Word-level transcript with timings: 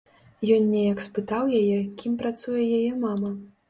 Ён 0.55 0.63
неяк 0.77 1.03
спытаў 1.09 1.53
яе, 1.61 1.79
кім 2.03 2.19
працуе 2.25 2.61
яе 2.77 2.93
мама. 3.09 3.37